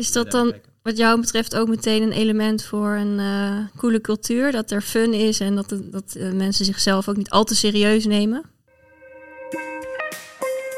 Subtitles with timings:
[0.00, 4.52] Is dat dan wat jou betreft ook meteen een element voor een uh, coole cultuur?
[4.52, 8.06] Dat er fun is en dat, dat uh, mensen zichzelf ook niet al te serieus
[8.06, 8.42] nemen?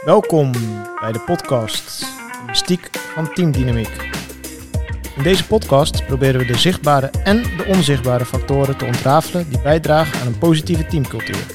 [0.05, 0.53] Welkom
[1.01, 2.07] bij de podcast
[2.47, 4.11] Mystiek van Teamdynamiek.
[5.17, 10.21] In deze podcast proberen we de zichtbare en de onzichtbare factoren te ontrafelen die bijdragen
[10.21, 11.47] aan een positieve teamcultuur.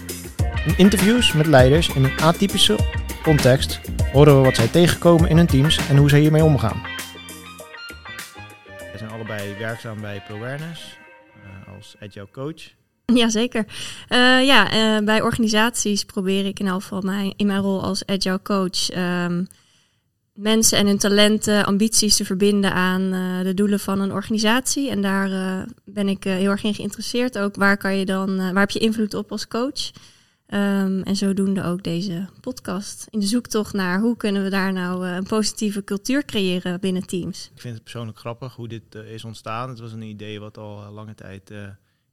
[0.65, 2.79] In interviews met leiders in een atypische
[3.23, 3.79] context
[4.11, 6.96] horen we wat zij tegenkomen in hun teams en hoe zij hiermee omgaan.
[9.27, 10.97] Allebei werkzaam bij ProAwareness
[11.35, 12.61] uh, als agile coach.
[13.21, 13.65] Jazeker.
[14.09, 18.05] Uh, ja, uh, bij organisaties probeer ik in elk geval mijn, in mijn rol als
[18.05, 19.47] agile coach um,
[20.33, 23.11] mensen en hun talenten, ambities te verbinden aan
[23.43, 24.89] de doelen van een organisatie.
[24.89, 27.37] En daar ben ik heel erg in geïnteresseerd.
[27.37, 29.91] Ook waar kan je dan, waar heb je invloed op als coach?
[30.53, 33.07] Um, en zodoende ook deze podcast.
[33.09, 37.07] In de zoektocht naar hoe kunnen we daar nou uh, een positieve cultuur creëren binnen
[37.07, 37.49] teams.
[37.53, 39.69] Ik vind het persoonlijk grappig hoe dit uh, is ontstaan.
[39.69, 41.51] Het was een idee wat al uh, lange tijd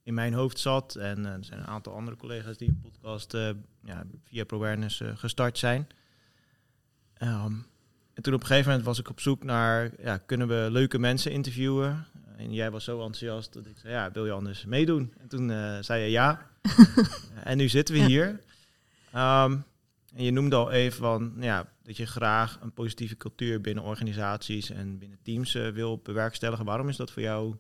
[0.03, 0.95] in mijn hoofd zat.
[0.95, 3.33] En er zijn een aantal andere collega's die een podcast
[3.84, 5.86] ja, via ProAwareness gestart zijn.
[7.23, 7.67] Um,
[8.14, 10.98] en toen op een gegeven moment was ik op zoek naar, ja, kunnen we leuke
[10.98, 12.06] mensen interviewen?
[12.45, 15.14] En jij was zo enthousiast dat ik zei, ja, wil je anders meedoen?
[15.19, 15.48] En toen
[15.81, 16.51] zei je ja.
[17.45, 18.41] en nu zitten we hier.
[19.14, 19.64] Um,
[20.14, 24.70] en je noemde al even van, ja, dat je graag een positieve cultuur binnen organisaties
[24.70, 26.64] en binnen teams uh, wil bewerkstelligen.
[26.64, 27.56] Waarom is dat voor jou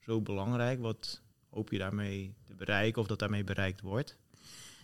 [0.00, 0.80] zo belangrijk?
[0.80, 4.16] Wat hoop je daarmee te bereiken of dat daarmee bereikt wordt?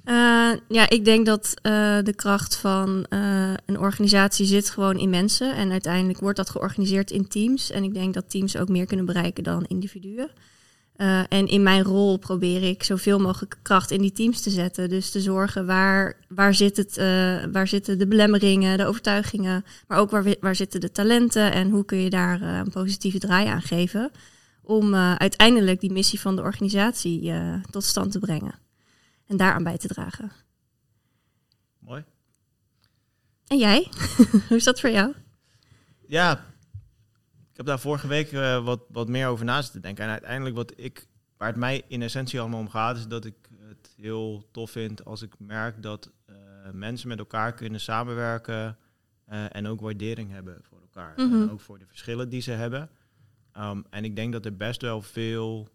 [0.09, 3.07] Uh, ja, ik denk dat uh, de kracht van
[3.67, 5.55] een organisatie zit gewoon in mensen.
[5.55, 7.71] En uiteindelijk wordt dat georganiseerd in teams.
[7.71, 10.31] En ik denk dat teams ook meer kunnen bereiken dan individuen.
[11.29, 14.89] En in mijn rol probeer ik zoveel mogelijk kracht in die teams te zetten.
[14.89, 16.97] Dus te zorgen waar, waar, zit het,
[17.53, 21.85] waar zitten de belemmeringen, de overtuigingen, maar ook waar, waar zitten de talenten en hoe
[21.85, 24.11] kun je daar een positieve draai aan geven.
[24.63, 27.33] Om uiteindelijk die missie van de organisatie
[27.71, 28.67] tot stand te brengen
[29.29, 30.33] en daaraan bij te dragen.
[31.79, 32.05] Mooi.
[33.47, 33.89] En jij?
[34.49, 35.15] hoe is dat voor jou?
[36.07, 36.33] Ja,
[37.51, 40.05] ik heb daar vorige week uh, wat, wat meer over na zitten denken.
[40.05, 41.07] En uiteindelijk wat ik,
[41.37, 45.05] waar het mij in essentie allemaal om gaat, is dat ik het heel tof vind
[45.05, 46.37] als ik merk dat uh,
[46.73, 48.79] mensen met elkaar kunnen samenwerken
[49.29, 51.13] uh, en ook waardering hebben voor elkaar.
[51.17, 51.43] Mm -hmm.
[51.43, 52.91] En ook voor de verschillen die ze hebben.
[53.57, 55.69] Um, en ik denk dat er best wel veel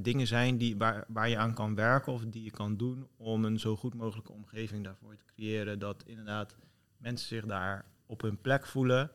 [0.00, 3.44] dingen zijn die, waar, waar je aan kan werken of die je kan doen om
[3.44, 5.78] een zo goed mogelijke omgeving daarvoor te creëren.
[5.78, 6.56] Dat inderdaad
[6.96, 9.10] mensen zich daar op hun plek voelen.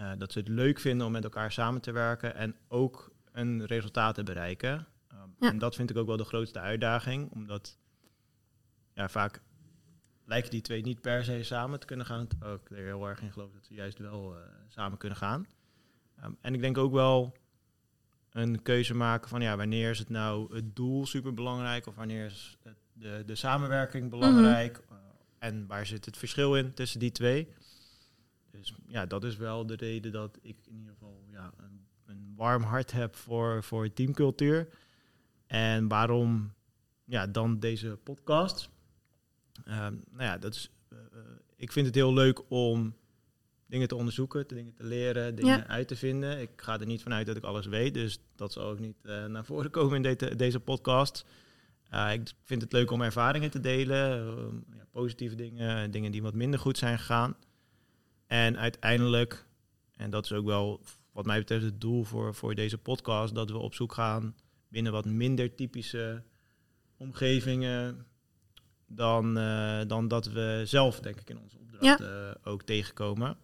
[0.00, 3.66] Uh, dat ze het leuk vinden om met elkaar samen te werken en ook een
[3.66, 4.86] resultaat te bereiken.
[5.12, 5.50] Um, ja.
[5.50, 7.78] En dat vind ik ook wel de grootste uitdaging, omdat
[8.94, 9.42] ja, vaak
[10.24, 12.26] lijken die twee niet per se samen te kunnen gaan.
[12.42, 15.46] Ook er heel erg in geloof dat ze juist wel uh, samen kunnen gaan.
[16.24, 17.36] Um, en ik denk ook wel
[18.30, 22.24] een keuze maken van ja, wanneer is het nou het doel super belangrijk of wanneer
[22.24, 22.58] is
[22.92, 24.96] de, de samenwerking belangrijk mm -hmm.
[24.96, 27.48] uh, en waar zit het verschil in tussen die twee.
[28.50, 32.32] Dus ja, dat is wel de reden dat ik in ieder geval ja, een, een
[32.36, 34.68] warm hart heb voor, voor teamcultuur.
[35.46, 36.52] En waarom
[37.04, 38.70] ja, dan deze podcast?
[39.68, 40.98] Um, nou ja, dat is, uh,
[41.56, 42.94] ik vind het heel leuk om
[43.70, 45.66] dingen te onderzoeken, dingen te leren, dingen ja.
[45.66, 46.40] uit te vinden.
[46.40, 49.24] Ik ga er niet vanuit dat ik alles weet, dus dat zal ook niet uh,
[49.24, 51.24] naar voren komen in de, deze podcast.
[51.94, 56.22] Uh, ik vind het leuk om ervaringen te delen, uh, ja, positieve dingen, dingen die
[56.22, 57.36] wat minder goed zijn gegaan.
[58.26, 59.46] En uiteindelijk,
[59.96, 60.80] en dat is ook wel
[61.12, 64.34] wat mij betreft het doel voor, voor deze podcast, dat we op zoek gaan
[64.68, 66.22] binnen wat minder typische
[66.96, 68.06] omgevingen
[68.86, 72.36] dan, uh, dan dat we zelf, denk ik, in onze opdracht ja.
[72.42, 73.36] ook tegenkomen.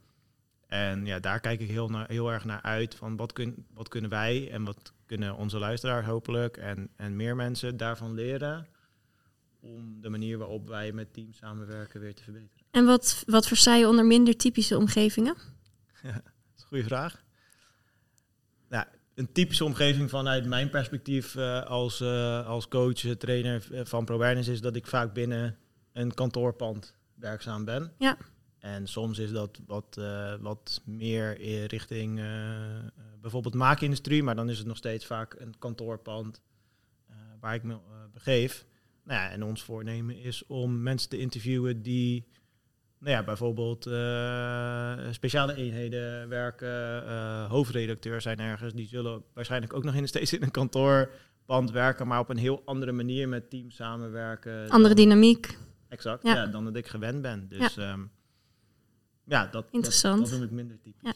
[0.67, 3.89] En ja, daar kijk ik heel, naar, heel erg naar uit van wat, kun, wat
[3.89, 8.67] kunnen wij en wat kunnen onze luisteraars hopelijk en, en meer mensen daarvan leren
[9.61, 12.67] om de manier waarop wij met teams samenwerken weer te verbeteren.
[12.71, 15.37] En wat, wat versta je onder minder typische omgevingen?
[16.03, 16.23] Ja, dat
[16.57, 17.25] is een goede vraag.
[18.69, 24.05] Nou, een typische omgeving vanuit mijn perspectief uh, als, uh, als coach, eh, trainer van
[24.05, 25.57] ProAwareness is dat ik vaak binnen
[25.93, 27.93] een kantoorpand werkzaam ben.
[27.99, 28.17] Ja.
[28.75, 32.27] En soms is dat wat, uh, wat meer in richting uh,
[33.21, 36.41] bijvoorbeeld maakindustrie, maar dan is het nog steeds vaak een kantoorpand
[37.41, 37.77] waar ik me
[38.13, 38.67] begeef.
[39.05, 42.27] Nou ja, en ons voornemen is om mensen te interviewen die
[42.99, 43.83] nou ja, bijvoorbeeld
[45.15, 48.75] speciale eenheden werken, hoofdredacteur zijn ergens.
[48.75, 52.63] Die zullen waarschijnlijk ook nog in, steeds in een kantoorpand werken, maar op een heel
[52.65, 54.69] andere manier met teams samenwerken.
[54.69, 55.59] Andere dan, dynamiek.
[55.89, 56.35] Exact, ja.
[56.35, 56.47] ja.
[56.47, 57.49] dan dat ik gewend ben.
[57.49, 58.11] Dus ja, um,
[59.27, 60.19] ja dat, Interessant.
[60.21, 61.01] dat, dat noem ik minder typisch.
[61.03, 61.13] Ja.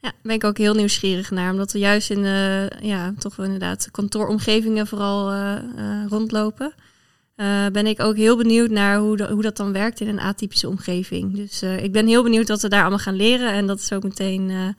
[0.00, 1.52] Ja, ben ik ook heel nieuwsgierig naar.
[1.52, 6.72] Omdat we juist in de, ja, toch wel inderdaad kantooromgevingen vooral eh, eh, rondlopen.
[7.34, 10.20] Eh, ben ik ook heel benieuwd naar hoe, de- hoe dat dan werkt in een
[10.20, 11.34] atypische omgeving.
[11.36, 13.52] Dus ik ben heel benieuwd wat we daar allemaal gaan leren.
[13.52, 14.74] En dat is ook meteen,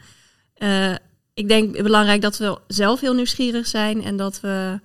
[1.34, 4.04] ik denk belangrijk dat we zelf heel nieuwsgierig zijn.
[4.04, 4.80] En dat we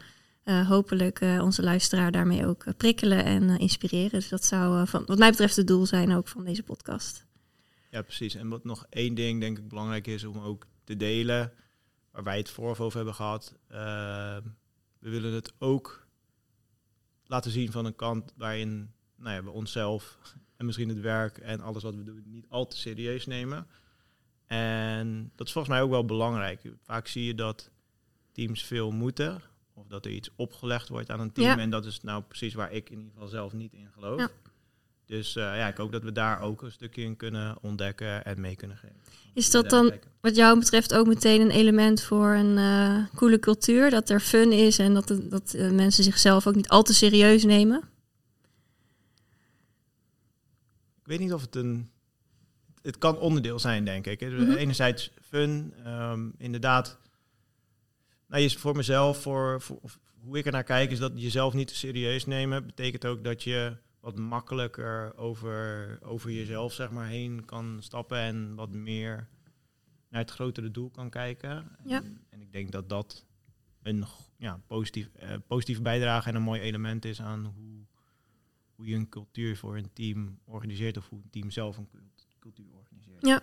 [0.67, 4.11] hopelijk onze luisteraar daarmee ook prikkelen en inspireren.
[4.11, 7.25] Dus dat zou van, wat mij betreft het doel zijn ook van deze podcast.
[7.95, 8.35] Ja, precies.
[8.35, 11.53] En wat nog één ding denk ik belangrijk is om ook te delen,
[12.11, 13.55] waar wij het vooraf over hebben gehad.
[13.69, 14.37] eh,
[14.99, 16.07] we willen het ook
[17.27, 20.19] laten zien van een kant waarin nou ja, we onszelf
[20.57, 23.67] en misschien het werk en alles wat we doen niet al te serieus nemen.
[24.47, 26.61] En dat is volgens mij ook wel belangrijk.
[26.83, 27.71] Vaak zie je dat
[28.33, 29.43] teams veel moeten.
[29.73, 31.47] Of dat er iets opgelegd wordt aan een team.
[31.47, 31.59] Ja.
[31.59, 34.21] En dat is nou precies waar ik in ieder geval zelf niet in geloof.
[34.21, 34.31] Ja.
[35.07, 38.41] Dus eh, ja, ik hoop dat we daar ook een stukje in kunnen ontdekken en
[38.41, 38.97] mee kunnen geven.
[39.35, 43.91] Is dat dan wat jou betreft ook meteen een element voor een eh, coole cultuur?
[43.91, 47.45] Dat er fun is en dat, dat eh, mensen zichzelf ook niet al te serieus
[47.45, 47.79] nemen?
[51.01, 51.93] Ik weet niet of het een...
[52.83, 54.21] Het kan onderdeel zijn, denk ik.
[54.21, 54.53] Mhm.
[54.53, 56.99] Enerzijds fun, ehm, inderdaad...
[58.29, 59.81] Nou, je, voor mezelf, voor, voor
[60.21, 62.67] hoe ik er naar kijk, is dat jezelf niet te serieus nemen.
[62.67, 68.55] Betekent ook dat je wat makkelijker over, over jezelf zeg maar, heen kan stappen en
[68.55, 69.29] wat meer
[70.09, 71.77] naar het grotere doel kan kijken.
[71.85, 71.97] Ja.
[71.97, 73.25] En, en ik denk dat dat
[73.83, 74.05] een
[74.37, 77.87] ja, positief, eh, positieve bijdrage en een mooi element is aan hoe,
[78.75, 82.27] hoe je een cultuur voor een team organiseert of hoe een team zelf een cult-
[82.39, 83.27] cultuur organiseert.
[83.27, 83.43] Ja.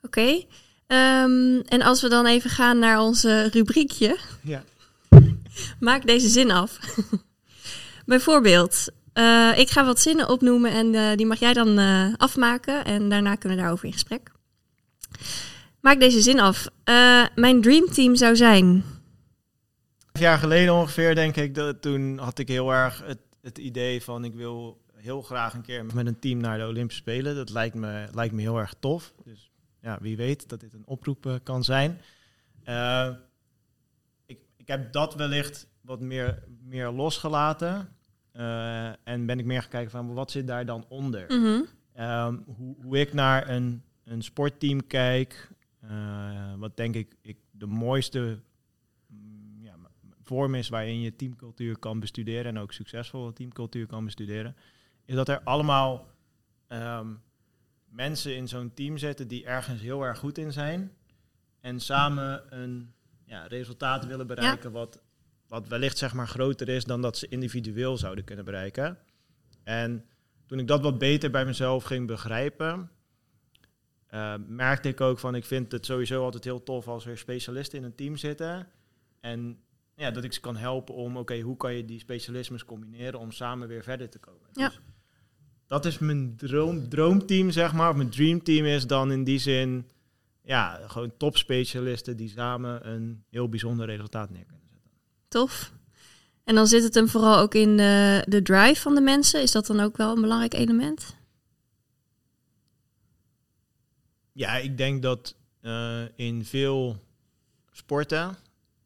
[0.00, 0.44] Oké.
[0.86, 4.18] Ehm, en als we dan even gaan naar onze rubriekje.
[4.42, 4.64] Ja.
[5.80, 6.78] Maak deze zin af.
[8.06, 12.84] Bijvoorbeeld, eh, ik ga wat zinnen opnoemen en eh, die mag jij dan eh, afmaken.
[12.84, 14.32] En daarna kunnen we daarover in gesprek.
[15.80, 16.68] Maak deze zin af.
[17.34, 18.84] Mijn dreamteam zou zijn.
[20.12, 24.02] Vijf jaar geleden ongeveer, denk ik, dat, toen had ik heel erg het, het idee
[24.02, 27.34] van ik wil heel graag een keer met een team naar de Olympische Spelen.
[27.34, 29.12] Dat lijkt me, lijkt me heel erg tof.
[29.24, 29.50] Dus
[29.80, 32.00] ja, wie weet dat dit een oproep kan zijn.
[34.26, 37.88] Ik, ik heb dat wellicht wat meer, meer losgelaten.
[38.32, 41.24] Eh, en ben ik meer gaan kijken van wat zit daar dan onder.
[41.28, 41.62] Mhm.
[41.92, 45.50] Ehm, hoe, hoe ik naar een, een sportteam kijk,
[45.80, 48.38] eh, wat denk ik, ik de mooiste
[49.06, 49.74] mm, ja,
[50.22, 54.56] vorm is waarin je teamcultuur kan bestuderen en ook succesvolle teamcultuur kan bestuderen,
[55.04, 56.08] is dat er allemaal
[56.66, 57.08] ehm,
[57.88, 60.92] mensen in zo'n team zitten die ergens heel erg goed in zijn
[61.60, 62.92] en samen een
[63.24, 65.00] ja, resultaat willen bereiken wat,
[65.52, 68.98] wat wellicht zeg maar groter is dan dat ze individueel zouden kunnen bereiken.
[69.62, 70.04] En
[70.46, 72.90] toen ik dat wat beter bij mezelf ging begrijpen,
[74.06, 77.78] eh, merkte ik ook van ik vind het sowieso altijd heel tof als er specialisten
[77.78, 78.68] in een team zitten.
[79.20, 79.58] En
[79.94, 83.32] ja, dat ik ze kan helpen om, oké, hoe kan je die specialismes combineren om
[83.32, 84.48] samen weer verder te komen.
[84.52, 84.68] Ja.
[84.68, 84.80] Dus
[85.66, 87.90] dat is mijn droom, droomteam, zeg maar.
[87.90, 89.90] Of mijn dreamteam is dan in die zin,
[90.42, 94.61] ja, gewoon topspecialisten die samen een heel bijzonder resultaat neer kunnen zetten.
[95.32, 95.72] Tof.
[96.44, 99.42] En dan zit het hem vooral ook in de, de drive van de mensen.
[99.42, 101.16] Is dat dan ook wel een belangrijk element?
[104.32, 107.02] Ja, ik denk dat eh, in veel
[107.70, 108.36] sporten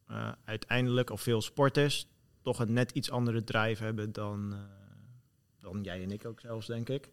[0.07, 2.07] eh, uiteindelijk, of veel sporters,
[2.41, 4.59] toch een net iets andere drive hebben dan, eh,
[5.59, 7.11] dan jij en ik ook zelfs, denk ik.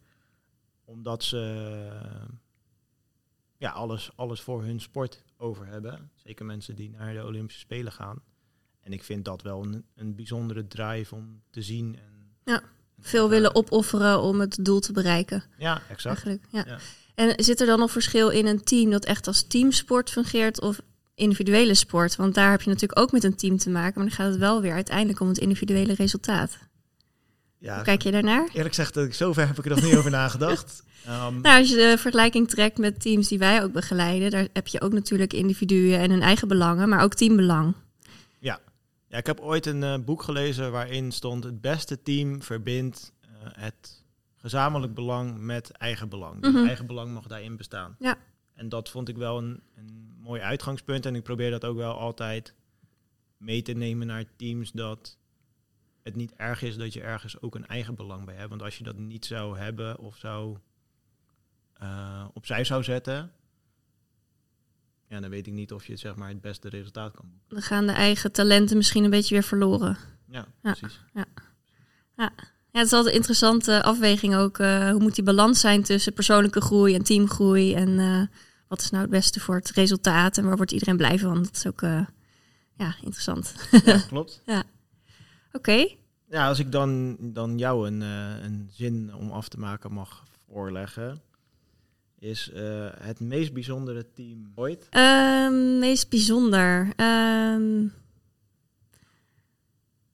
[0.85, 1.39] Omdat ze
[2.03, 2.37] eh,
[3.57, 6.11] ja, alles, alles voor hun sport over hebben.
[6.15, 8.23] Zeker mensen die naar de Olympische Spelen gaan.
[8.85, 11.97] En ik vind dat wel een, een bijzondere drive om te zien.
[11.97, 12.63] En, Ja,
[13.01, 15.45] Veel willen opofferen om het doel te bereiken.
[15.59, 16.05] Ja, exact.
[16.05, 16.43] Eigenlijk.
[16.51, 16.65] Ja.
[16.67, 16.79] Ja.
[17.15, 20.81] En zit er dan nog verschil in een team dat echt als teamsport fungeert of
[21.15, 22.17] individuele sport?
[22.17, 24.39] Want daar heb je natuurlijk ook met een team te maken, maar dan gaat het
[24.39, 26.59] wel weer uiteindelijk om het individuele resultaat.
[27.59, 28.49] Ja, Hoe kijk je daarnaar?
[28.53, 30.83] Eerlijk gezegd, dat ik zover heb ik er nog niet over nagedacht.
[31.05, 34.67] Ehm, Nou, als je de vergelijking trekt met teams die wij ook begeleiden, daar heb
[34.67, 37.75] je ook natuurlijk individuen en hun eigen belangen, maar ook teambelang.
[39.15, 43.29] Ja, ik heb ooit een eh, boek gelezen waarin stond: het beste team verbindt eh,
[43.41, 44.05] het
[44.37, 46.43] gezamenlijk belang met eigen belang.
[46.43, 46.67] Dus Mhm.
[46.67, 47.97] eigen belang mag daarin bestaan.
[47.99, 48.19] Ja.
[48.55, 51.07] En dat vond ik wel een, een mooi uitgangspunt.
[51.07, 52.55] En ik probeer dat ook wel altijd
[53.37, 55.19] mee te nemen naar teams dat
[56.03, 58.49] het niet erg is dat je ergens ook een eigen belang bij hebt.
[58.49, 60.59] Want als je dat niet zou hebben of zou
[61.73, 63.33] eh, opzij zou zetten,
[65.09, 67.49] ja, dan weet ik niet of je zeg maar het beste resultaat kan boeken.
[67.49, 69.97] Dan gaan de eigen talenten misschien een beetje weer verloren.
[70.29, 70.73] Ja, Ja.
[70.73, 71.01] precies.
[71.15, 72.31] Ja,
[72.81, 74.59] het is altijd een interessante afweging ook.
[74.59, 77.75] eh, hoe moet die balans zijn tussen persoonlijke groei en teamgroei?
[77.75, 78.23] En eh,
[78.69, 81.43] wat is nou het beste voor het resultaat en waar wordt iedereen blij van.
[81.43, 82.07] Dat is ook eh,
[82.77, 83.55] ja, interessant.
[83.85, 84.43] Ja, klopt.
[85.53, 85.87] Oké.
[86.29, 88.01] Ja, als ik dan, dan jou een,
[88.45, 91.23] een zin om af te maken mag voorleggen,
[92.19, 94.87] is eh, het meest bijzondere team ooit.
[94.91, 96.93] Ehm, meest bijzonder.
[96.97, 97.83] Ehm,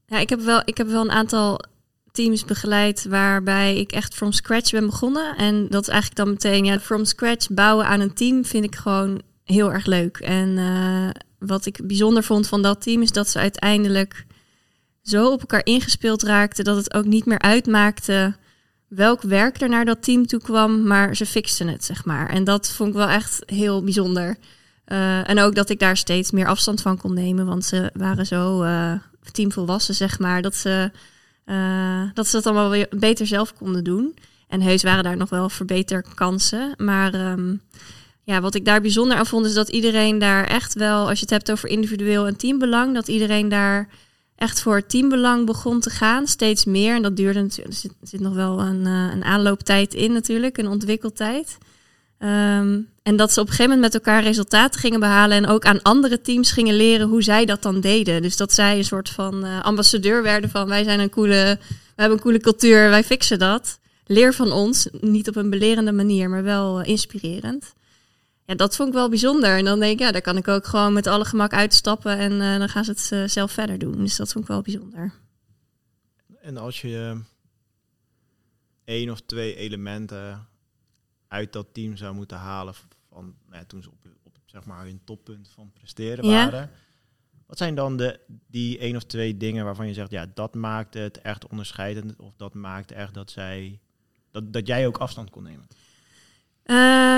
[0.06, 1.64] ja, ik heb, wel, ik heb wel een aantal
[2.12, 5.36] teams begeleid waarbij ik echt from scratch ben begonnen.
[5.36, 8.76] En dat is eigenlijk dan meteen, ja, from scratch bouwen aan een team vind ik
[8.76, 10.16] gewoon heel erg leuk.
[10.18, 14.26] En eh, wat ik bijzonder vond van dat team is dat ze uiteindelijk
[15.02, 18.36] zo op elkaar ingespeeld raakten dat het ook niet meer uitmaakte
[18.90, 22.28] welk werk er naar dat team toe kwam, maar ze fixten het, zeg maar.
[22.28, 24.36] En dat vond ik wel echt heel bijzonder.
[24.86, 28.26] Uh, en ook dat ik daar steeds meer afstand van kon nemen, want ze waren
[28.26, 28.92] zo uh,
[29.32, 30.90] teamvolwassen, zeg maar, dat ze,
[31.46, 34.16] uh, dat ze dat allemaal weer beter zelf konden doen.
[34.48, 36.74] En heus waren daar nog wel verbeterkansen.
[36.76, 37.60] Maar um,
[38.24, 41.24] ja, wat ik daar bijzonder aan vond, is dat iedereen daar echt wel, als je
[41.24, 43.88] het hebt over individueel en teambelang, dat iedereen daar
[44.40, 46.94] echt voor teambelang begon te gaan, steeds meer.
[46.94, 50.68] En dat duurde natuurlijk, er zit, nog wel een, uh, een aanlooptijd in natuurlijk, een
[50.68, 51.58] ontwikkeltijd.
[52.18, 55.64] Um, en dat ze op een gegeven moment met elkaar resultaten gingen behalen en ook
[55.64, 58.22] aan andere teams gingen leren hoe zij dat dan deden.
[58.22, 61.96] Dus dat zij een soort van uh, ambassadeur werden van wij zijn een coole, we
[61.96, 63.78] hebben een coole cultuur, wij fixen dat.
[64.06, 67.74] Leer van ons, niet op een belerende manier, maar wel uh, inspirerend.
[68.50, 69.56] Ja, dat vond ik wel bijzonder.
[69.56, 72.32] En dan denk ik, ja, daar kan ik ook gewoon met alle gemak uitstappen en
[72.32, 73.96] uh, dan gaan ze het uh, zelf verder doen.
[73.96, 75.12] Dus dat vond ik wel bijzonder.
[76.40, 77.20] En als je uh,
[78.84, 80.48] één of twee elementen
[81.28, 82.74] uit dat team zou moeten halen
[83.08, 86.44] van nou ja, toen ze op, op zeg maar hun toppunt van presteren Ja.
[86.44, 86.70] waren.
[87.46, 90.94] Wat zijn dan de, die één of twee dingen waarvan je zegt, ja, dat maakt
[90.94, 93.80] het echt onderscheidend of dat maakt echt dat zij
[94.30, 95.66] dat, dat jij ook afstand kon nemen?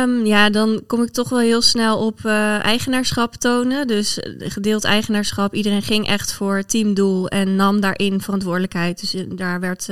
[0.02, 3.86] Um, ja, dan kom ik toch wel heel snel op uh, eigenaarschap tonen.
[3.86, 5.54] Dus uh, gedeeld eigenaarschap.
[5.54, 9.00] Iedereen ging echt voor teamdoel en nam daarin verantwoordelijkheid.
[9.00, 9.84] Dus uh, daar, werd,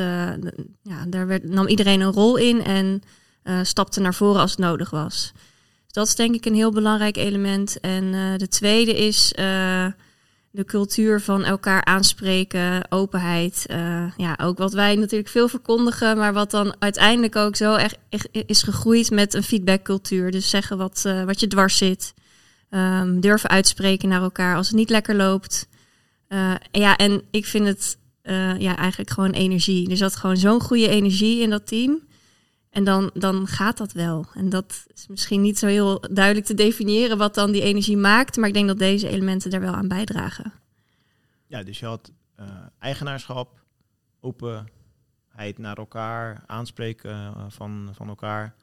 [0.82, 3.02] ja, daar werd, nam iedereen een rol in en
[3.62, 5.32] stapte naar voren als het nodig was.
[5.84, 7.80] Dus dat is denk ik een heel belangrijk element.
[7.80, 9.32] En de tweede is
[10.50, 13.66] de cultuur van elkaar aanspreken, openheid.
[13.70, 17.98] Uh, ja, ook wat wij natuurlijk veel verkondigen, maar wat dan uiteindelijk ook zo echt,
[18.32, 20.30] is gegroeid met een feedbackcultuur.
[20.30, 22.14] Dus zeggen wat, uh, wat je dwars zit.
[22.70, 25.68] Um, durven uitspreken naar elkaar als het niet lekker loopt.
[26.28, 27.98] Uh, ja, en ik vind het
[28.58, 29.90] ja, eigenlijk gewoon energie.
[29.90, 32.00] Er zat gewoon zo'n goede energie in dat team.
[32.70, 34.26] En dan, dan gaat dat wel.
[34.34, 38.36] En dat is misschien niet zo heel duidelijk te definiëren wat dan die energie maakt.
[38.36, 40.52] Maar ik denk dat deze elementen daar wel aan bijdragen.
[41.46, 42.46] Ja, dus je had uh,
[42.78, 43.64] eigenaarschap,
[44.20, 48.54] openheid naar elkaar, aanspreken uh, van, van elkaar.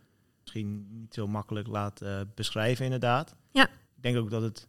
[0.41, 3.35] Misschien niet zo makkelijk laten beschrijven, inderdaad.
[3.51, 3.67] Ja.
[3.67, 4.67] Ik denk ook dat het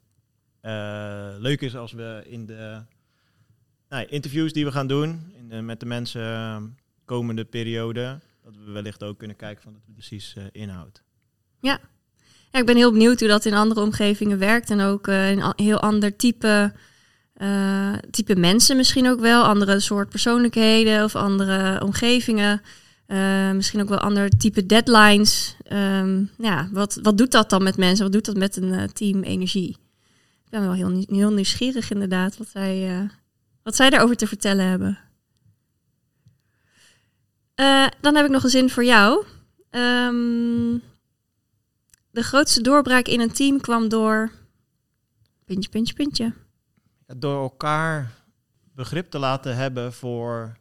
[0.63, 2.83] uh, leuk is als we in de
[3.89, 8.21] nou, interviews die we gaan doen in de, met de mensen komende periode
[8.55, 11.03] dat we wellicht ook kunnen kijken van het precies uh, inhoudt.
[11.61, 11.81] Ja.
[12.51, 15.53] ja, ik ben heel benieuwd hoe dat in andere omgevingen werkt en ook uh, een
[15.57, 16.73] heel ander type,
[17.37, 22.63] uh, type mensen misschien ook wel, andere soort persoonlijkheden of andere omgevingen.
[23.55, 25.57] misschien ook wel ander type deadlines.
[25.73, 28.05] Um, ja, wat, wat doet dat dan met mensen?
[28.05, 29.77] Wat doet dat met een team energie?
[30.45, 33.09] Ik ben wel heel, heel nieuwsgierig inderdaad wat zij,
[33.63, 35.08] wat zij daarover te vertellen hebben.
[37.61, 39.27] Uh, dan heb ik nog een zin voor jou.
[39.71, 40.83] Um,
[42.11, 44.33] de grootste doorbraak in een team kwam door.
[45.45, 46.33] Puntje, puntje, puntje.
[47.17, 48.11] Door elkaar
[48.75, 50.59] begrip te laten hebben voor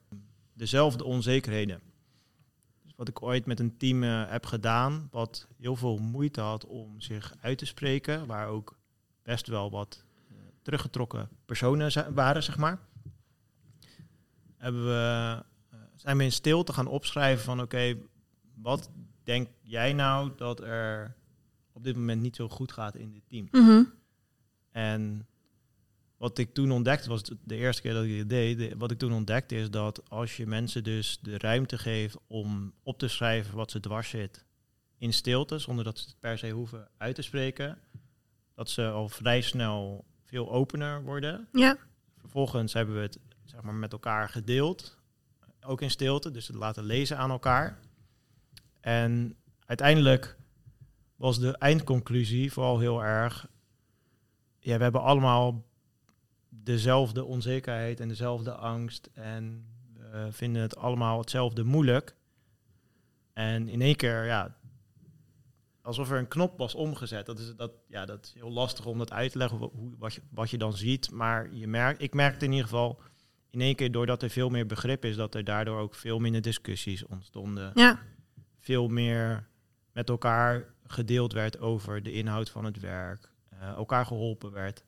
[0.53, 1.81] dezelfde onzekerheden.
[2.83, 6.65] Dus wat ik ooit met een team uh, heb gedaan, wat heel veel moeite had
[6.65, 8.77] om zich uit te spreken, waar ook
[9.23, 12.79] best wel wat uh, teruggetrokken personen waren, zeg maar.
[14.57, 15.43] Hebben we
[16.07, 18.01] zijn we in stilte gaan opschrijven van oké, okay,
[18.53, 18.89] wat
[19.23, 21.15] denk jij nou dat er
[21.71, 23.47] op dit moment niet zo goed gaat in dit team?
[23.51, 23.93] Mm -hmm.
[24.71, 25.27] En
[26.17, 28.97] wat ik toen ontdekte, was de eerste keer dat ik dit deed, de, wat ik
[28.97, 33.55] toen ontdekte is dat als je mensen dus de ruimte geeft om op te schrijven
[33.55, 34.45] wat ze dwars zit
[34.97, 37.77] in stilte, zonder dat ze het per se hoeven uit te spreken,
[38.55, 41.47] dat ze al vrij snel veel opener worden.
[41.51, 41.77] Ja.
[42.17, 44.96] Vervolgens hebben we het zeg maar, met elkaar gedeeld
[45.67, 47.79] ook in stilte, dus het laten lezen aan elkaar.
[48.79, 50.37] En uiteindelijk
[51.15, 53.47] was de eindconclusie vooral heel erg,
[54.59, 55.65] ja, we hebben allemaal
[56.49, 62.15] dezelfde onzekerheid en dezelfde angst en we vinden het allemaal hetzelfde moeilijk.
[63.33, 64.57] En in één keer, ja,
[65.81, 67.25] alsof er een knop was omgezet.
[67.25, 70.13] Dat is, dat, ja, dat is heel lastig om dat uit te leggen, hoe, wat,
[70.13, 71.11] je, wat je dan ziet.
[71.11, 73.01] Maar je merkt, ik merkte in ieder geval
[73.57, 76.41] in één keer, doordat er veel meer begrip is, dat er daardoor ook veel minder
[76.41, 77.71] discussies ontstonden.
[77.73, 77.99] Ja.
[78.59, 79.47] Veel meer
[79.91, 83.31] met elkaar gedeeld werd over de inhoud van het werk.
[83.53, 84.83] Uh, elkaar geholpen werd.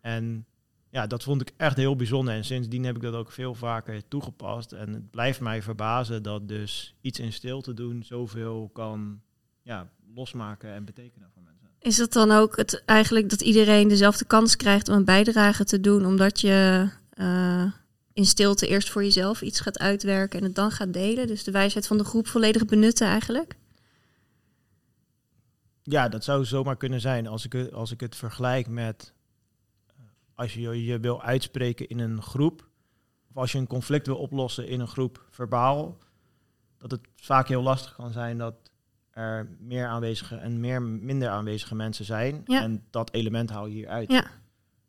[0.00, 0.46] En
[0.90, 2.34] ja, dat vond ik echt heel bijzonder.
[2.34, 4.72] En sindsdien heb ik dat ook veel vaker toegepast.
[4.72, 9.20] En het blijft mij verbazen dat dus iets in stilte doen zoveel kan
[9.62, 11.68] ja, losmaken en betekenen voor mensen.
[11.78, 15.80] Is het dan ook het, eigenlijk dat iedereen dezelfde kans krijgt om een bijdrage te
[15.80, 17.72] doen, omdat je uh,
[18.16, 21.26] in stilte eerst voor jezelf iets gaat uitwerken en het dan gaat delen?
[21.26, 23.56] Dus de wijsheid van de groep volledig benutten eigenlijk?
[25.82, 27.26] Ja, dat zou zomaar kunnen zijn.
[27.26, 29.12] Als ik, als ik het vergelijk met
[30.34, 32.68] als je je wil uitspreken in een groep,
[33.30, 35.98] of als je een conflict wil oplossen in een groep verbaal,
[36.78, 38.54] dat het vaak heel lastig kan zijn dat
[39.10, 42.42] er meer aanwezige en meer minder aanwezige mensen zijn.
[42.44, 42.62] Ja.
[42.62, 44.10] En dat element haal je hier uit.
[44.10, 44.24] Ja.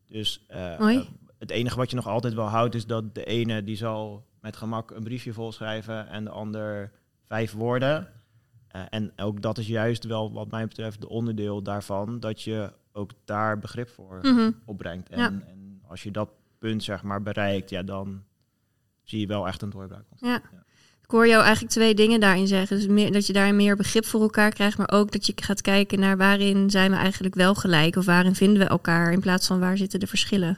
[0.08, 1.10] Dus uh, Mooi.
[1.38, 4.56] Het enige wat je nog altijd wel houdt, is dat de ene die zal met
[4.56, 6.92] gemak een briefje volschrijven en de ander
[7.24, 8.08] vijf woorden.
[8.76, 12.72] Uh, en ook dat is juist wel wat mij betreft de onderdeel daarvan, dat je
[12.92, 14.52] ook daar begrip voor Mhm.
[14.66, 15.10] opbrengt.
[15.10, 15.26] En, Ja.
[15.28, 16.30] en als je dat
[16.60, 18.24] punt zeg maar bereikt, ja, dan
[19.04, 20.04] zie je wel echt een doorbraak.
[20.10, 20.30] ontstaan.
[20.32, 20.66] Ja.
[21.04, 22.78] Ik hoor jou eigenlijk twee dingen daarin zeggen.
[22.78, 25.62] Dus meer, dat je daar meer begrip voor elkaar krijgt, maar ook dat je gaat
[25.62, 29.48] kijken naar waarin zijn we eigenlijk wel gelijk of waarin vinden we elkaar in plaats
[29.48, 30.58] van waar zitten de verschillen.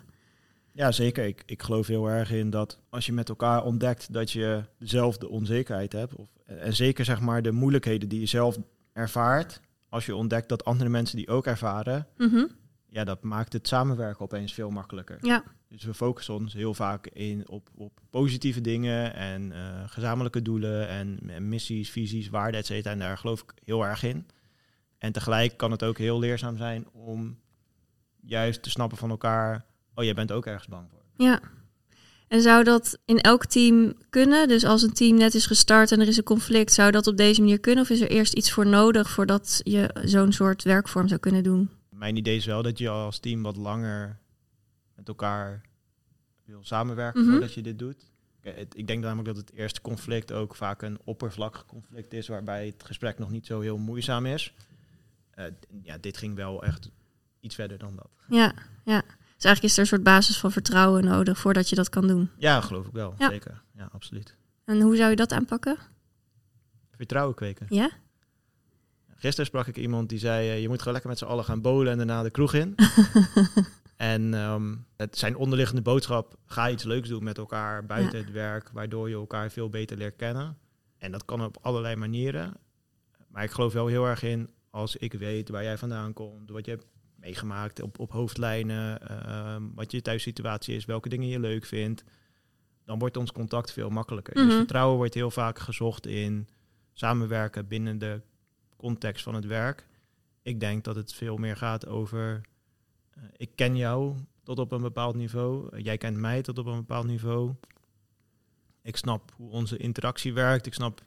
[0.73, 1.25] Ja, zeker.
[1.25, 5.29] Ik, ik geloof heel erg in dat als je met elkaar ontdekt dat je dezelfde
[5.29, 8.57] onzekerheid hebt, of, en zeker zeg maar de moeilijkheden die je zelf
[8.93, 12.45] ervaart, als je ontdekt dat andere mensen die ook ervaren, Mhm.
[12.89, 15.17] ja, dat maakt het samenwerken opeens veel makkelijker.
[15.21, 15.43] Ja.
[15.67, 20.87] Dus we focussen ons heel vaak in op, op positieve dingen en eh, gezamenlijke doelen
[20.87, 22.93] en, en missies, visies, waarden, et cetera.
[22.93, 24.27] En daar geloof ik heel erg in.
[24.97, 27.39] En tegelijk kan het ook heel leerzaam zijn om
[28.21, 29.65] juist te snappen van elkaar,
[29.99, 31.01] oh, jij bent ook ergens bang voor.
[31.25, 31.39] Ja.
[32.27, 34.47] En zou dat in elk team kunnen?
[34.47, 37.17] Dus als een team net is gestart en er is een conflict, zou dat op
[37.17, 37.83] deze manier kunnen?
[37.83, 41.69] Of is er eerst iets voor nodig voordat je zo'n soort werkvorm zou kunnen doen?
[41.89, 44.19] Mijn idee is wel dat je als team wat langer
[44.95, 45.61] met elkaar
[46.45, 47.31] wil samenwerken Mhm.
[47.31, 48.07] voordat je dit doet.
[48.73, 52.83] Ik denk namelijk dat het eerste conflict ook vaak een oppervlakkig conflict is, waarbij het
[52.83, 54.53] gesprek nog niet zo heel moeizaam is.
[55.31, 55.45] Eh,
[55.83, 56.89] ja, dit ging wel echt
[57.39, 58.09] iets verder dan dat.
[58.27, 58.53] Ja,
[58.85, 59.01] ja.
[59.39, 62.29] Dus eigenlijk is er een soort basis van vertrouwen nodig voordat je dat kan doen.
[62.37, 63.15] Ja, geloof ik wel.
[63.17, 63.29] Ja.
[63.29, 63.61] Zeker.
[63.73, 64.35] Ja, absoluut.
[64.65, 65.77] En hoe zou je dat aanpakken?
[66.91, 67.65] Vertrouwen kweken.
[67.69, 67.89] Ja?
[69.15, 71.61] Gisteren sprak ik iemand die zei, eh, je moet gewoon lekker met z'n allen gaan
[71.61, 72.75] bowlen en daarna de kroeg in.
[73.95, 78.25] en ehm, het zijn onderliggende boodschap, ga iets leuks doen met elkaar buiten Ja.
[78.25, 80.57] het werk, waardoor je elkaar veel beter leert kennen.
[80.97, 82.53] En dat kan op allerlei manieren.
[83.27, 86.65] Maar ik geloof wel heel erg in, als ik weet waar jij vandaan komt, wat
[86.65, 86.85] je hebt
[87.19, 92.03] meegemaakt op, op hoofdlijnen, ehm, wat je thuissituatie is, welke dingen je leuk vindt,
[92.85, 94.37] dan wordt ons contact veel makkelijker.
[94.37, 94.45] Mhm.
[94.45, 96.47] Dus vertrouwen wordt heel vaak gezocht in
[96.93, 98.21] samenwerken binnen de
[98.75, 99.87] context van het werk.
[100.41, 102.41] Ik denk dat het veel meer gaat over,
[103.09, 106.75] eh, ik ken jou tot op een bepaald niveau, jij kent mij tot op een
[106.77, 107.53] bepaald niveau.
[108.81, 111.01] Ik snap hoe onze interactie werkt, ik snap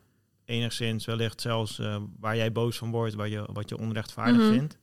[0.45, 4.51] enigszins wellicht zelfs eh, waar jij boos van wordt, waar je, wat je onrechtvaardig Mhm.
[4.53, 4.79] vindt.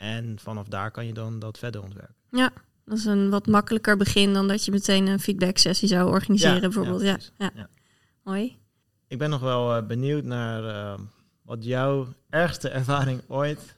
[0.00, 2.14] En vanaf daar kan je dan dat verder ontwerpen.
[2.84, 6.54] Dat is een wat makkelijker begin dan dat je meteen een feedback sessie zou organiseren
[6.54, 7.02] Ja, bijvoorbeeld.
[7.02, 7.50] ja, Ja, ja.
[7.54, 7.68] Ja.
[8.24, 8.58] Mooi.
[9.08, 11.00] Ik ben nog wel eh, benieuwd naar eh,
[11.42, 13.76] wat jouw ergste ervaring ooit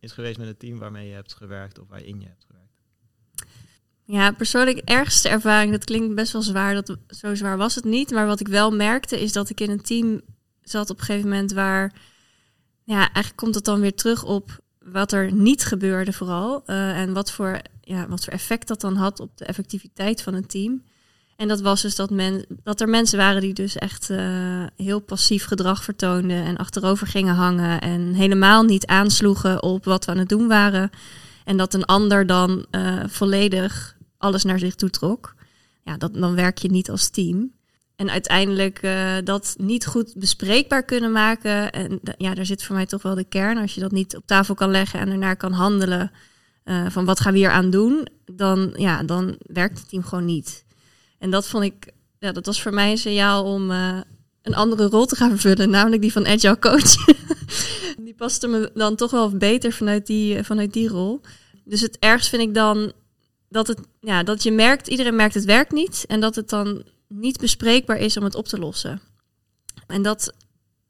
[0.00, 2.82] is geweest met het team waarmee je hebt gewerkt of waarin je hebt gewerkt.
[4.04, 6.74] Ja, persoonlijk ergste ervaring, dat klinkt best wel zwaar.
[6.74, 8.10] Dat, zo zwaar was het niet.
[8.10, 10.20] Maar wat ik wel merkte is dat ik in een team
[10.62, 11.92] zat op een gegeven moment waar...
[12.84, 14.60] Ja, eigenlijk komt het dan weer terug op
[14.92, 16.62] wat er niet gebeurde vooral.
[16.66, 20.34] eh, en wat voor, ja, wat voor effect dat dan had op de effectiviteit van
[20.34, 20.82] een team.
[21.36, 25.00] En dat was dus dat, men, dat er mensen waren die dus echt eh, heel
[25.00, 26.44] passief gedrag vertoonden...
[26.44, 30.90] en achterover gingen hangen en helemaal niet aansloegen op wat we aan het doen waren...
[31.48, 35.34] En dat een ander dan eh, volledig alles naar zich toe trok.
[35.84, 37.52] Ja, dat, dan werk je niet als team.
[37.98, 41.72] En uiteindelijk eh, dat niet goed bespreekbaar kunnen maken.
[41.72, 43.58] En ja, daar zit voor mij toch wel de kern.
[43.58, 46.10] Als je dat niet op tafel kan leggen en ernaar kan handelen.
[46.64, 48.08] eh, van wat gaan we hier aan doen?
[48.24, 50.64] Dan, ja, dan werkt het team gewoon niet.
[51.18, 54.00] En dat vond ik, ja, dat was voor mij een signaal om eh,
[54.42, 55.70] een andere rol te gaan vervullen.
[55.70, 57.06] Namelijk die van agile coach.
[58.06, 61.20] die paste me dan toch wel beter vanuit die, vanuit die rol.
[61.64, 62.92] Dus het ergst vind ik dan
[63.48, 66.04] dat, het, ja, dat je merkt, iedereen merkt het werkt niet.
[66.06, 69.00] En dat het dan niet bespreekbaar is om het op te lossen.
[69.86, 70.34] En dat,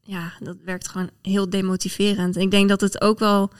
[0.02, 2.36] ja, dat werkt gewoon heel demotiverend.
[2.36, 3.50] Ik denk dat het ook wel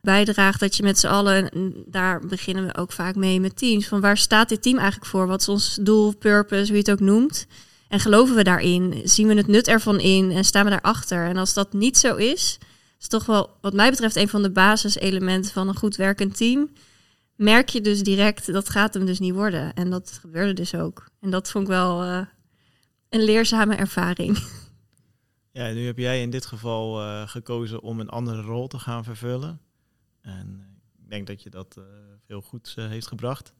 [0.00, 1.50] bijdraagt dat je met z'n allen,
[1.86, 5.26] daar beginnen we ook vaak mee met teams, van waar staat dit team eigenlijk voor?
[5.26, 7.46] Wat is ons doel, purpose, hoe je het ook noemt?
[7.88, 9.00] En geloven we daarin?
[9.04, 11.26] Zien we het nut ervan in en staan we daarachter?
[11.26, 12.58] En als dat niet zo is,
[13.00, 16.70] is toch wel, wat mij betreft, een van de basiselementen van een goed werkend team.
[17.36, 19.74] Merk je dus direct, dat gaat hem dus niet worden.
[19.74, 21.08] En dat gebeurde dus ook.
[21.20, 22.26] En dat vond ik wel uh,
[23.08, 24.38] een leerzame ervaring.
[25.54, 29.04] Ja, nu heb jij in dit geval uh, gekozen om een andere rol te gaan
[29.04, 29.60] vervullen.
[30.20, 31.84] En ik denk dat je dat uh,
[32.26, 33.54] veel goeds heeft gebracht.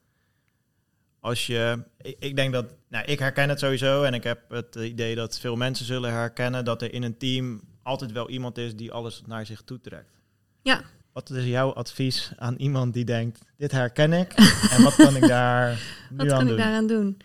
[1.21, 4.75] Als je, ik, ik, denk dat, nou, ik herken het sowieso en ik heb het
[4.75, 8.77] idee dat veel mensen zullen herkennen dat er in een team altijd wel iemand is
[8.77, 10.21] die alles naar zich toe trekt.
[10.63, 10.85] Ja.
[11.14, 14.33] Wat is jouw advies aan iemand die denkt, dit herken ik
[14.72, 16.57] en wat kan ik daar nu wat aan kan doen?
[16.57, 17.16] ik daaraan doen?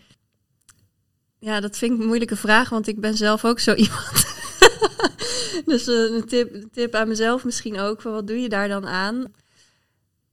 [1.38, 4.26] Ja, dat vind ik een moeilijke vraag, want ik ben zelf ook zo iemand.
[5.64, 8.68] dus uh, een, tip, een tip aan mezelf misschien ook, van wat doe je daar
[8.68, 9.32] dan aan?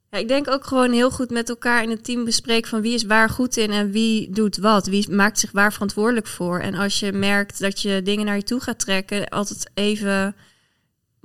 [0.09, 2.93] Ja, ik denk ook gewoon heel goed met elkaar in het team bespreken van wie
[2.93, 4.87] is waar goed in en wie doet wat.
[4.87, 6.59] Wie maakt zich waar verantwoordelijk voor.
[6.59, 10.35] En als je merkt dat je dingen naar je toe gaat trekken, altijd even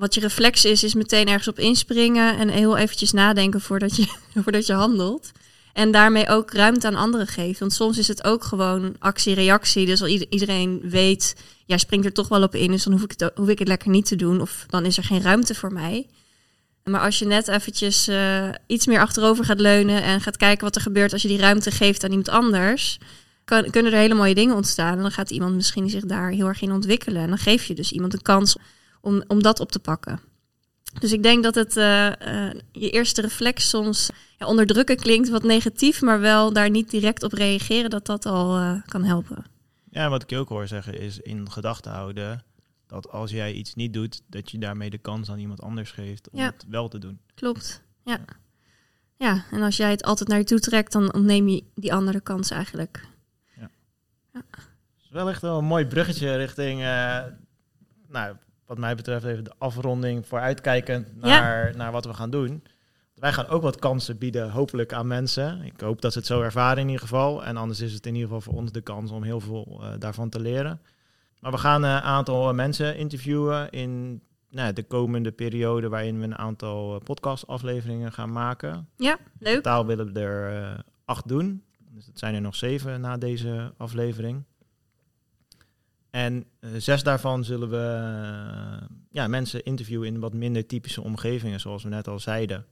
[0.03, 4.07] wat je reflex is, is meteen ergens op inspringen en heel eventjes nadenken voordat je,
[4.43, 5.31] voordat je handelt.
[5.73, 7.59] En daarmee ook ruimte aan anderen geven.
[7.59, 9.87] Want soms is het ook gewoon actie-reactie.
[9.87, 11.37] Dus als iedereen weet,
[11.67, 13.69] jij springt er toch wel op in, dus dan hoef ik, het, hoef ik het
[13.69, 14.41] lekker niet te doen.
[14.41, 16.07] Of dan is er geen ruimte voor mij.
[16.85, 20.77] Maar als je net eventjes uh, iets meer achterover gaat leunen en gaat kijken wat
[20.77, 22.99] er gebeurt als je die ruimte geeft aan iemand anders,
[23.45, 24.97] kan, kunnen er hele mooie dingen ontstaan.
[24.97, 27.23] En dan gaat iemand misschien zich daar heel erg in ontwikkelen.
[27.23, 28.57] En dan geef je dus iemand een kans
[29.03, 30.21] om, om dat op te pakken.
[31.01, 35.43] Dus ik denk dat het uh, uh, je eerste reflex soms ja, onderdrukken klinkt wat
[35.43, 39.45] negatief, maar wel daar niet direct op reageren, dat dat al kan helpen.
[39.91, 42.45] Ja, wat ik ook hoor zeggen is in gedachten houden
[42.87, 46.31] dat als jij iets niet doet, dat je daarmee de kans aan iemand anders geeft
[46.31, 46.47] om Ja.
[46.47, 47.21] het wel te doen.
[47.35, 48.19] Klopt, ja.
[49.17, 52.21] Ja, en als jij het altijd naar je toe trekt, dan ontneem je die andere
[52.21, 53.07] kans eigenlijk.
[54.33, 57.21] Het is wel echt wel een mooi bruggetje richting, eh,
[58.09, 62.62] nou, wat mij betreft even de afronding vooruitkijkend naar, naar wat we gaan doen.
[63.14, 65.62] Wij gaan ook wat kansen bieden, hopelijk aan mensen.
[65.62, 67.44] Ik hoop dat ze het zo ervaren in ieder geval.
[67.44, 69.88] En anders is het in ieder geval voor ons de kans om heel veel eh,
[69.98, 70.81] daarvan te leren.
[71.40, 76.38] Maar we gaan een aantal mensen interviewen in nou, de komende periode waarin we een
[76.38, 78.88] aantal eh, podcastafleveringen gaan maken.
[78.96, 79.55] Ja, In leuk.
[79.55, 81.62] totaal willen we er eh, acht doen.
[81.90, 84.44] Dus dat zijn er nog zeven na deze aflevering.
[86.12, 91.61] En eh, zes daarvan zullen we eh, ja, mensen interviewen in wat minder typische omgevingen,
[91.61, 92.66] zoals we net al zeiden.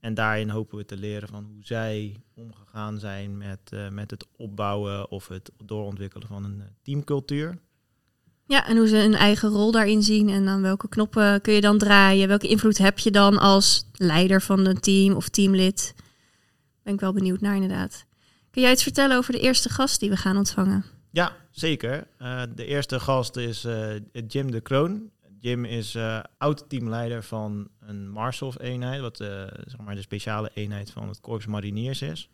[0.00, 4.26] En daarin hopen we te leren van hoe zij omgegaan zijn met, eh, met het
[4.36, 7.58] opbouwen of het doorontwikkelen van een teamcultuur.
[8.46, 11.60] Ja, en hoe ze hun eigen rol daarin zien en aan welke knoppen kun je
[11.60, 12.28] dan draaien?
[12.28, 15.94] Welke invloed heb je dan als leider van een team of teamlid?
[16.82, 18.04] Ben ik wel benieuwd naar inderdaad.
[18.50, 20.99] Kun jij iets vertellen over de eerste gast die we gaan ontvangen?
[21.10, 22.06] Ja, zeker.
[22.18, 23.94] Eh, de eerste gast is eh,
[24.26, 25.10] Jim de Kroon.
[25.38, 31.20] Jim is eh, oud-teamleider van een Marshof-eenheid, wat zeg maar de speciale eenheid van het
[31.20, 32.28] Korps Mariniers is.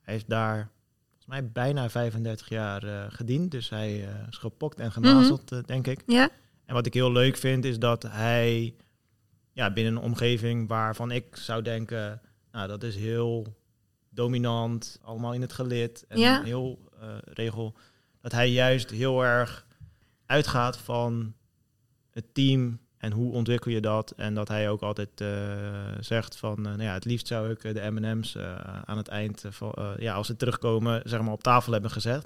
[0.00, 0.70] Hij heeft daar
[1.08, 6.02] volgens mij bijna 35 jaar gediend, dus hij is gepokt en gemazeld, eh, denk ik.
[6.06, 6.28] Ja?
[6.64, 8.74] En wat ik heel leuk vind, is dat hij
[9.52, 12.20] ja, binnen een omgeving waarvan ik zou denken,
[12.52, 13.56] nou, dat is heel
[14.10, 16.42] dominant, allemaal in het gelid en Ja.
[16.42, 16.78] heel
[17.24, 17.74] regel,
[18.26, 19.66] dat hij juist heel erg
[20.26, 21.34] uitgaat van
[22.10, 24.10] het team en hoe ontwikkel je dat.
[24.16, 25.28] En dat hij ook altijd eh,
[26.00, 28.36] zegt van, eh, nou ja, het liefst zou ik eh, de M&M's
[28.84, 32.24] aan het eind, van, ja, als ze terugkomen, zeg maar op tafel hebben gezet.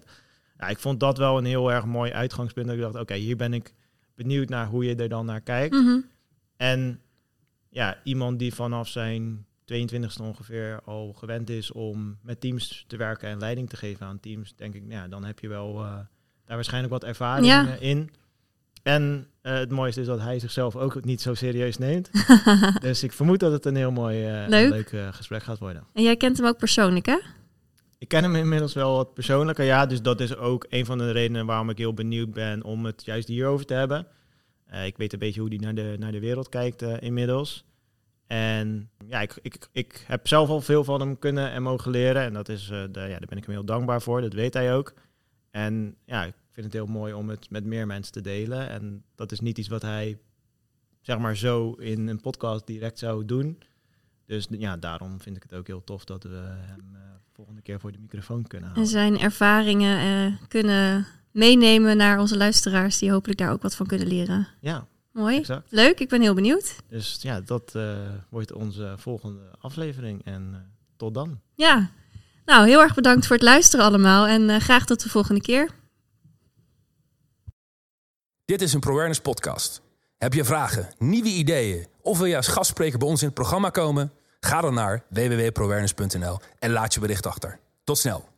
[0.58, 2.66] Ja, ik vond dat wel een heel erg mooi uitgangspunt.
[2.66, 3.74] Dat ik dacht, oké, hier ben ik
[4.14, 5.74] benieuwd naar hoe je er dan naar kijkt.
[5.74, 6.00] Mhm.
[6.56, 7.00] En
[7.68, 13.28] ja, iemand die vanaf zijn 22e ongeveer al gewend is om met teams te werken
[13.28, 15.92] en leiding te geven aan teams, denk ik, nou ja, dan heb je wel eh,
[16.44, 17.76] daar waarschijnlijk wat ervaring Ja.
[17.80, 18.10] in.
[18.82, 22.10] En eh, het mooiste is dat hij zichzelf ook niet zo serieus neemt.
[22.80, 24.70] dus ik vermoed dat het een heel mooi eh, Leuk.
[24.70, 25.84] leuk gesprek gaat worden.
[25.92, 27.18] En jij kent hem ook persoonlijk, hè?
[27.98, 29.86] Ik ken hem inmiddels wel wat persoonlijker, ja.
[29.86, 33.04] Dus dat is ook een van de redenen waarom ik heel benieuwd ben om het
[33.04, 34.06] juist hierover te hebben.
[34.84, 37.64] Ik weet een beetje hoe hij naar de, naar de wereld kijkt inmiddels.
[38.30, 42.22] En ja, ik, ik, ik heb zelf al veel van hem kunnen en mogen leren.
[42.22, 44.20] En dat is, eh, de, ja, daar ben ik hem heel dankbaar voor.
[44.20, 44.94] Dat weet hij ook.
[45.50, 48.68] En ja, ik vind het heel mooi om het met meer mensen te delen.
[48.68, 50.18] En dat is niet iets wat hij,
[51.00, 53.58] zeg maar, zo in een podcast direct zou doen.
[54.26, 57.00] Dus ja, daarom vind ik het ook heel tof dat we hem eh,
[57.32, 58.90] volgende keer voor de microfoon kunnen En halen.
[58.90, 64.06] zijn ervaringen eh, kunnen meenemen naar onze luisteraars die hopelijk daar ook wat van kunnen
[64.08, 64.48] leren.
[64.60, 64.86] Ja,
[65.20, 65.38] Mooi.
[65.38, 65.66] exact.
[65.68, 66.76] Leuk, ik ben heel benieuwd.
[66.88, 70.24] Dus ja, dat eh, wordt onze volgende aflevering.
[70.24, 70.60] En eh,
[70.96, 71.40] tot dan.
[71.54, 71.90] Ja.
[72.44, 75.70] Nou, heel erg bedankt voor het luisteren allemaal en eh, graag tot de volgende keer.
[78.44, 79.82] Dit is een ProAwareness podcast.
[80.18, 83.70] Heb je vragen, nieuwe ideeën of wil je als gastspreker bij ons in het programma
[83.70, 84.12] komen?
[84.40, 87.58] Ga dan naar www.proawareness.nl en laat je bericht achter.
[87.84, 88.29] Tot snel.